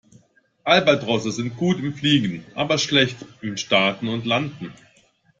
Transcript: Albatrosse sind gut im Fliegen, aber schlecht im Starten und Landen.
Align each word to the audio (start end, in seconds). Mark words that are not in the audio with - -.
Albatrosse 0.63 1.29
sind 1.31 1.57
gut 1.57 1.77
im 1.77 1.93
Fliegen, 1.93 2.43
aber 2.55 2.79
schlecht 2.79 3.17
im 3.43 3.55
Starten 3.55 4.07
und 4.07 4.25
Landen. 4.25 4.73